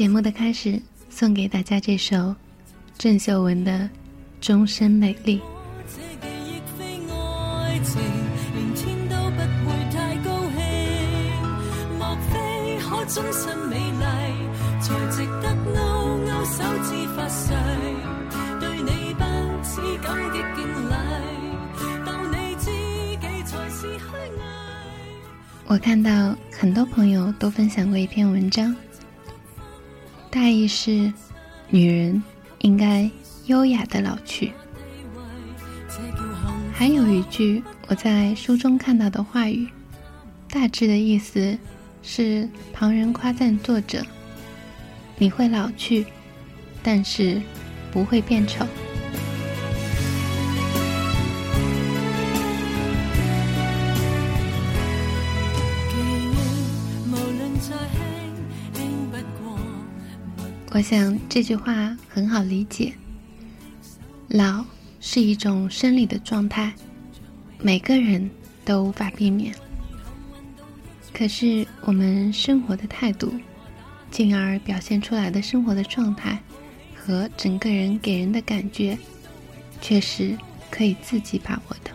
[0.00, 2.34] 节目的开始，送给大家这首
[2.96, 3.70] 郑秀文的
[4.40, 5.38] 《终身美丽》。
[25.66, 28.74] 我看到很多朋友都分享过一篇文章。
[30.30, 31.12] 大意是，
[31.68, 32.22] 女人
[32.60, 33.10] 应该
[33.46, 34.52] 优雅的老去。
[36.72, 39.66] 还有一句我在书中看到的话语，
[40.48, 41.58] 大致的意思
[42.04, 44.04] 是旁人夸赞作者
[45.18, 46.06] ：“你会老去，
[46.80, 47.42] 但是
[47.92, 48.64] 不会变丑。”
[60.72, 62.92] 我想这句话很好理解。
[64.28, 64.64] 老
[65.00, 66.72] 是一种生理的状态，
[67.58, 68.30] 每个人
[68.64, 69.52] 都无法避免。
[71.12, 73.34] 可是我们生活的态度，
[74.12, 76.38] 进而表现出来的生活的状态
[76.94, 78.96] 和整个人给人的感觉，
[79.80, 80.38] 却是
[80.70, 81.90] 可以自己把握的。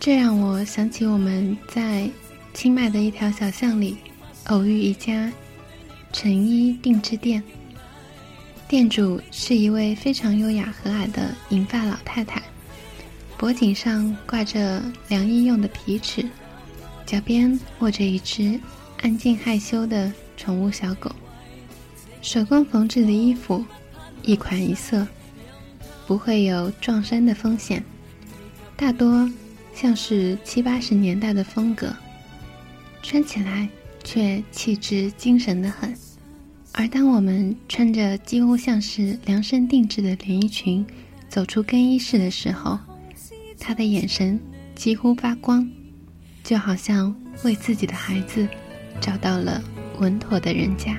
[0.00, 2.10] 这让我想起我们在
[2.52, 3.96] 清迈的一条小巷里，
[4.48, 5.32] 偶遇一家
[6.12, 7.40] 成衣定制店。
[8.72, 12.40] 店主是一位非常优雅和蔼的银发老太太，
[13.36, 16.26] 脖颈上挂着量衣用的皮尺，
[17.04, 18.58] 脚边握着一只
[19.02, 21.14] 安静害羞的宠物小狗。
[22.22, 23.62] 手工缝制的衣服，
[24.22, 25.06] 一款一色，
[26.06, 27.84] 不会有撞衫的风险。
[28.74, 29.30] 大多
[29.74, 31.94] 像是七八十年代的风格，
[33.02, 33.68] 穿起来
[34.02, 35.94] 却气质精神的很。
[36.72, 40.84] 而当我们穿着几乎像是量身定制的连衣裙，
[41.28, 42.78] 走出更衣室的时候，
[43.60, 44.40] 他的眼神
[44.74, 45.68] 几乎发光，
[46.42, 48.48] 就好像为自己的孩子
[49.02, 49.62] 找到了
[49.98, 50.98] 稳妥的人家。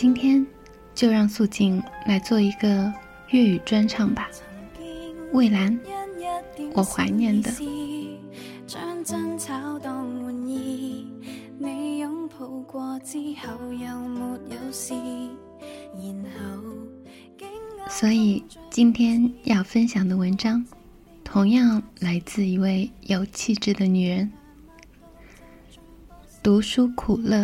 [0.00, 0.46] 今天
[0.94, 2.92] 就让素静来做一个
[3.30, 4.30] 粤语专唱吧，
[5.32, 5.76] 《蔚蓝》，
[6.72, 7.50] 我怀念的。
[17.90, 20.64] 所以今天要分享的文章，
[21.24, 24.30] 同样来自一位有气质的女人，
[26.40, 27.38] 《读书苦乐》，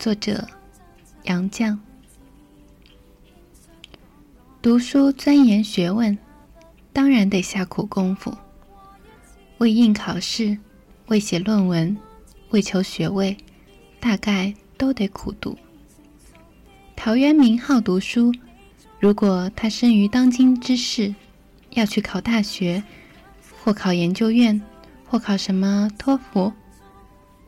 [0.00, 0.44] 作者。
[1.28, 1.76] 杨绛
[4.62, 6.16] 读书钻研学问，
[6.90, 8.34] 当然得下苦功夫。
[9.58, 10.56] 为应考试，
[11.08, 11.94] 为写论文，
[12.50, 13.36] 为求学位，
[14.00, 15.58] 大概都得苦读。
[16.96, 18.34] 陶渊明好读书，
[18.98, 21.14] 如果他生于当今之世，
[21.72, 22.82] 要去考大学，
[23.62, 24.58] 或考研究院，
[25.06, 26.50] 或考什么托福，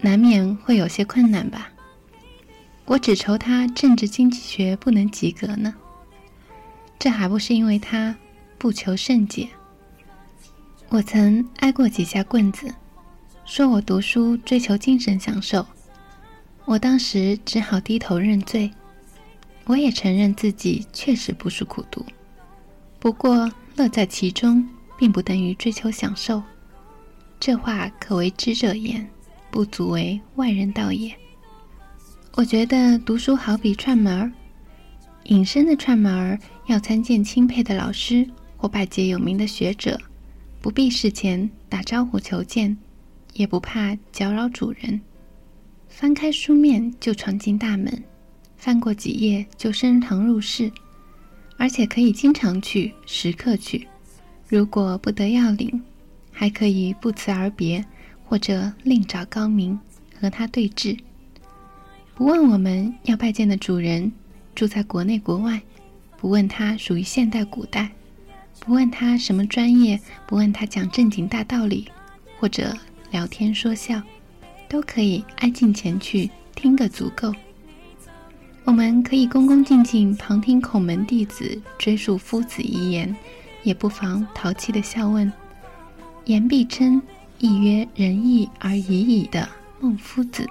[0.00, 1.74] 难免会有些困难吧。
[2.88, 5.74] 我只愁他政治经济学不能及格呢，
[7.00, 8.16] 这还不是因为他
[8.58, 9.48] 不求甚解。
[10.88, 12.72] 我曾挨过几下棍子，
[13.44, 15.66] 说我读书追求精神享受，
[16.64, 18.70] 我当时只好低头认罪。
[19.64, 22.06] 我也承认自己确实不是苦读，
[23.00, 24.64] 不过乐在其中，
[24.96, 26.40] 并不等于追求享受。
[27.40, 29.04] 这话可为知者言，
[29.50, 31.12] 不足为外人道也。
[32.36, 34.30] 我觉得读书好比串门儿，
[35.24, 38.28] 隐身的串门儿，要参见钦佩的老师
[38.58, 39.98] 或拜见有名的学者，
[40.60, 42.76] 不必事前打招呼求见，
[43.32, 45.00] 也不怕搅扰主人。
[45.88, 48.04] 翻开书面就闯进大门，
[48.58, 50.70] 翻过几页就升堂入室，
[51.56, 53.88] 而且可以经常去，时刻去。
[54.46, 55.82] 如果不得要领，
[56.30, 57.82] 还可以不辞而别，
[58.26, 59.80] 或者另找高明
[60.20, 60.98] 和他对峙。
[62.16, 64.10] 不问我们要拜见的主人
[64.54, 65.60] 住在国内国外，
[66.16, 67.90] 不问他属于现代古代，
[68.58, 71.86] 不问他什么专业，不问他讲正经大道理，
[72.40, 72.72] 或者
[73.10, 74.00] 聊天说笑，
[74.66, 77.30] 都可以安静前去听个足够。
[78.64, 83.14] 我们可以恭恭敬敬旁听孔门弟子追溯夫子遗言，
[83.62, 85.30] 也不妨淘气的笑问
[86.24, 87.00] ：“言必称，
[87.40, 89.46] 亦曰仁义而已矣”的
[89.80, 90.48] 孟夫子。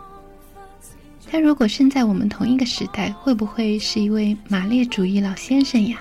[1.28, 6.00] 他如果生在我们同一个时代，会不会是一位马列主义老先生呀？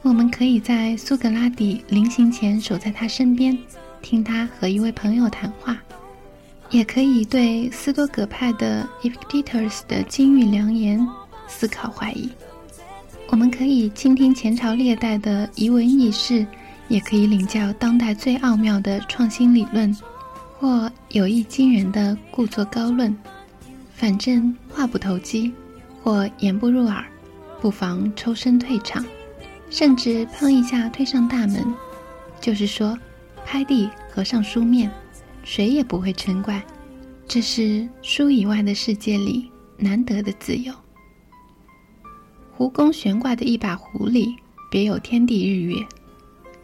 [0.00, 3.56] 我们可以在苏格拉底临行前守在他身边，
[4.00, 5.74] 听他和一位朋友谈话；
[6.70, 11.06] 也可以对斯多葛派的 Epictetus 的金玉良言
[11.46, 12.28] 思考怀疑。
[13.28, 16.44] 我们可以倾听前朝历代的遗闻逸事，
[16.88, 19.94] 也可以领教当代最奥妙的创新理论，
[20.58, 23.14] 或有意惊人的故作高论。
[24.02, 25.52] 反正话不投机，
[26.02, 27.04] 或言不入耳，
[27.60, 29.04] 不妨抽身退场，
[29.70, 31.64] 甚至砰一下推上大门。
[32.40, 32.98] 就是说，
[33.44, 34.90] 拍地合上书面，
[35.44, 36.60] 谁也不会嗔怪。
[37.28, 40.74] 这是书以外的世界里难得的自由。
[42.56, 44.34] 胡公悬挂的一把壶里，
[44.68, 45.76] 别有天地日月。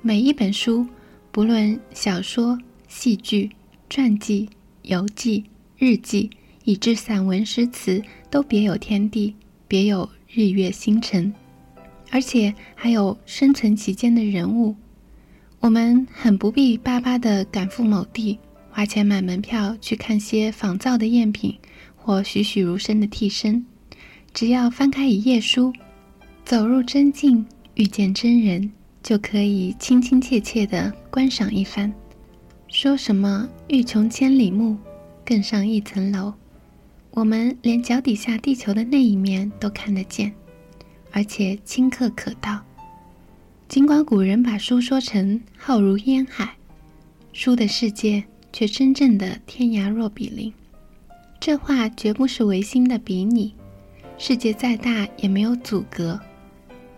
[0.03, 0.85] 每一本书，
[1.31, 2.59] 不论小说、
[2.89, 3.49] 戏剧、
[3.89, 4.51] 传记、
[4.83, 5.45] 游记、
[5.79, 6.29] 日记。
[6.69, 9.35] 以致散文、诗词都别有天地，
[9.67, 11.33] 别有日月星辰，
[12.11, 14.77] 而且还有生存其间的人物。
[15.61, 18.39] 我们很不必巴巴地赶赴某地，
[18.71, 21.55] 花钱买门票去看些仿造的赝品
[21.97, 23.65] 或栩栩如生的替身。
[24.35, 25.73] 只要翻开一页书，
[26.45, 28.71] 走入真境，遇见真人，
[29.03, 31.91] 就可以亲亲切切地观赏一番。
[32.69, 34.77] 说什么“欲穷千里目，
[35.25, 36.31] 更上一层楼”。
[37.13, 40.33] 我们连脚底下地球的那一面都看得见，
[41.11, 42.61] 而且顷刻可到。
[43.69, 46.55] 尽管古人把书说成浩如烟海，
[47.33, 48.23] 书的世界
[48.53, 50.53] 却真正的天涯若比邻。
[51.41, 53.55] 这话绝不是唯心的比拟，
[54.17, 56.19] 世界再大也没有阻隔。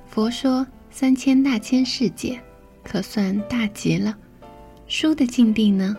[0.07, 2.41] 佛说三千大千世界，
[2.83, 4.17] 可算大极了。
[4.87, 5.97] 书的境地呢？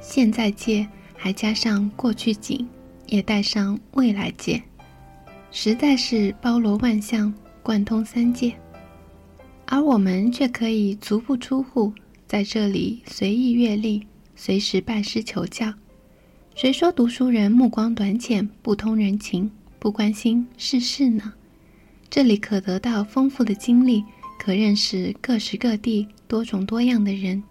[0.00, 2.66] 现在界还加上过去景。
[3.08, 4.60] 也带上未来界，
[5.52, 7.32] 实在是包罗万象、
[7.62, 8.52] 贯通三界，
[9.66, 11.92] 而我们却可以足不出户，
[12.26, 14.04] 在这里随意阅历，
[14.34, 15.72] 随时拜师求教。
[16.56, 21.32] 谁说读书人目光短浅、不通人情、不关心世事呢？
[22.10, 24.02] 这里可得到丰富的经历，
[24.38, 27.42] 可认识各式各地、多种多样的人，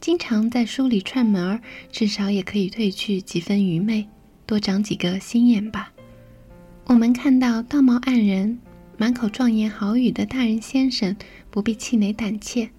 [0.00, 1.60] 经常在书里串门儿，
[1.90, 4.06] 至少也可以褪去几分愚昧。
[4.48, 5.92] 多长几个心眼吧。
[6.86, 8.58] 我们看到道貌岸然、
[8.96, 11.14] 满口壮言豪语的大人先生，
[11.50, 12.70] 不必气馁胆怯，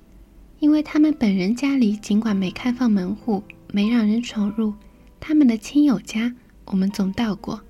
[0.58, 4.74] 因为他们本人家里尽管没开放门户，没让人闯入，
[5.20, 6.34] 他们的亲友家
[6.66, 7.62] 我们总到过，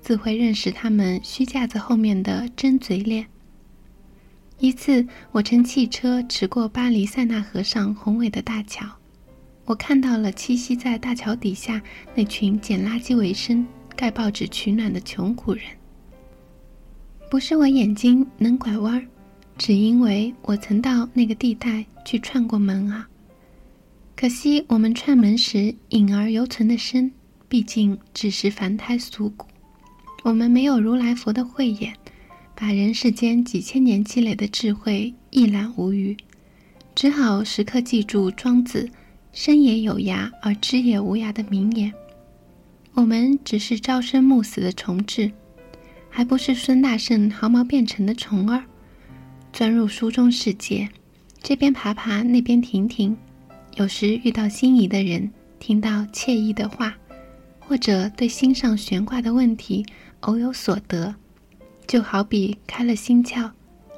[0.00, 3.26] 自会认识他们虚架子后面的真嘴脸。
[4.60, 8.96] 一次，我乘汽车驰过巴黎塞纳河上宏伟的大桥。
[9.72, 11.80] 我看到了栖息在大桥底下
[12.14, 15.64] 那群捡垃圾为生、盖报纸取暖的穷苦人。
[17.30, 19.02] 不是我眼睛能拐弯儿，
[19.56, 23.08] 只因为我曾到那个地带去串过门啊。
[24.14, 27.10] 可惜我们串门时隐而犹存的身，
[27.48, 29.46] 毕竟只是凡胎俗骨。
[30.22, 31.94] 我们没有如来佛的慧眼，
[32.54, 36.14] 把人世间几千年积累的智慧一览无余，
[36.94, 38.86] 只好时刻记住庄子。
[39.32, 41.90] “生也有涯，而知也无涯”的名言，
[42.92, 45.32] 我们只是朝生暮死的虫豸，
[46.10, 48.62] 还不是孙大圣毫毛变成的虫儿，
[49.50, 50.86] 钻入书中世界，
[51.42, 53.16] 这边爬爬，那边停停，
[53.76, 56.94] 有时遇到心仪的人，听到惬意的话，
[57.58, 59.84] 或者对心上悬挂的问题
[60.20, 61.14] 偶有所得，
[61.86, 63.50] 就好比开了心窍，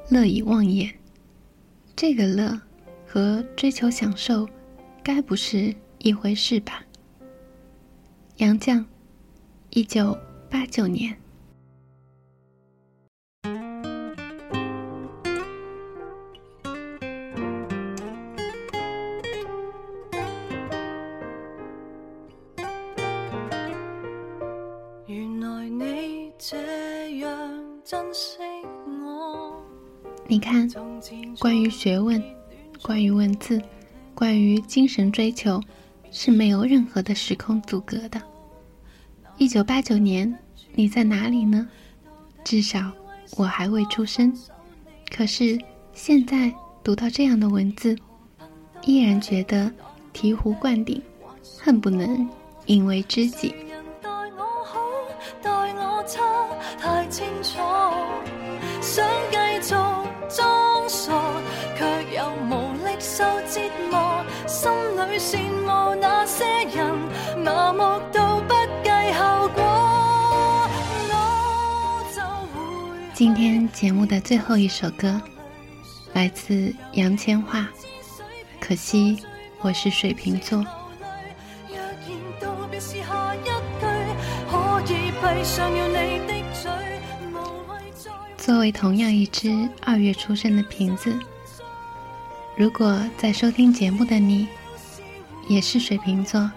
[0.09, 0.89] 乐以忘言。
[1.93, 2.57] 这个乐，
[3.05, 4.47] 和追求享受。
[5.05, 6.83] 该不是一回事吧？
[8.37, 8.83] 杨绛，
[9.69, 10.17] 一九
[10.49, 11.15] 八九年。
[25.05, 27.29] 原来你这样
[27.83, 28.39] 珍惜
[29.03, 29.63] 我。
[30.27, 30.67] 你看，
[31.37, 32.19] 关于学问，
[32.81, 33.61] 关于文字。
[34.15, 35.61] 关于精神追求，
[36.09, 38.19] 是没有任何的时空阻隔的。
[39.37, 40.33] 一九八九年，
[40.73, 41.67] 你在哪里呢？
[42.43, 42.89] 至少
[43.35, 44.33] 我还未出生。
[45.13, 45.59] 可是
[45.93, 47.93] 现在读到这样的文字，
[48.85, 49.69] 依然觉得
[50.13, 51.01] 醍醐灌顶，
[51.59, 52.27] 恨不能
[52.67, 53.53] 引为知己。
[67.75, 68.55] 目不
[73.13, 75.21] 今天节目的最后一首歌，
[76.13, 77.65] 来自杨千嬅。
[78.61, 79.21] 可惜
[79.61, 80.63] 我是水瓶座。
[88.37, 89.51] 作为同样一只
[89.81, 91.13] 二月出生的瓶子，
[92.55, 94.47] 如果在收听节目的你，
[95.49, 96.49] 也是水瓶座。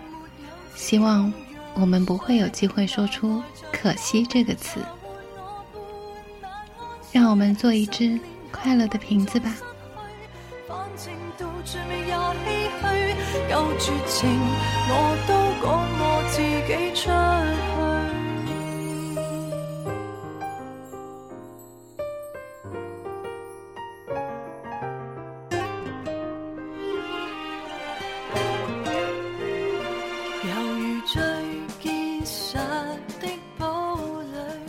[0.79, 1.31] 希望
[1.75, 3.43] 我们不会有机会说出
[3.73, 4.79] “可惜”这个词。
[7.11, 8.17] 让我们做一只
[8.53, 9.53] 快乐的瓶子吧。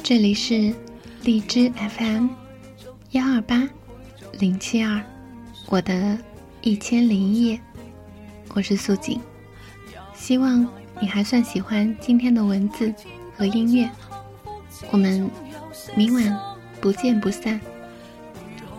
[0.10, 0.74] 这里是
[1.22, 2.30] 荔枝 FM，
[3.12, 3.70] 幺二八
[4.40, 5.00] 零七二，
[5.68, 6.18] 我的
[6.64, 7.62] 一千零一夜，
[8.56, 9.22] 我是素锦，
[10.16, 10.68] 希望
[11.00, 12.92] 你还算喜欢今天的文字
[13.38, 13.88] 和音乐，
[14.90, 15.30] 我们
[15.96, 16.40] 明晚
[16.82, 17.62] 不见不散，